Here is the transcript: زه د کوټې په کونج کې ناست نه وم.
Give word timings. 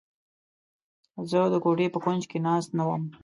زه 1.29 1.39
د 1.53 1.55
کوټې 1.63 1.87
په 1.91 1.99
کونج 2.03 2.23
کې 2.31 2.37
ناست 2.47 2.69
نه 2.77 2.83
وم. 2.87 3.03